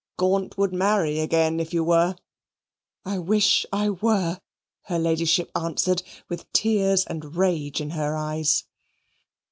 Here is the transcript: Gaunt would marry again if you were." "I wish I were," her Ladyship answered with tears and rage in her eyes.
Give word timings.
Gaunt 0.17 0.57
would 0.57 0.73
marry 0.73 1.19
again 1.19 1.59
if 1.59 1.75
you 1.75 1.83
were." 1.83 2.15
"I 3.05 3.19
wish 3.19 3.67
I 3.71 3.91
were," 3.91 4.41
her 4.85 4.97
Ladyship 4.97 5.51
answered 5.55 6.01
with 6.27 6.51
tears 6.53 7.05
and 7.05 7.35
rage 7.35 7.79
in 7.79 7.91
her 7.91 8.17
eyes. 8.17 8.63